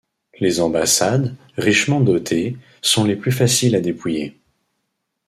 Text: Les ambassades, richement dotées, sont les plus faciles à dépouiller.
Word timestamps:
Les 0.39 0.61
ambassades, 0.61 1.31
richement 1.57 2.01
dotées, 2.01 2.57
sont 2.81 3.03
les 3.03 3.15
plus 3.15 3.31
faciles 3.31 3.75
à 3.75 3.81
dépouiller. 3.81 4.35